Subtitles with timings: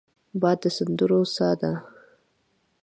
[0.41, 1.71] باد د سندرو سا دی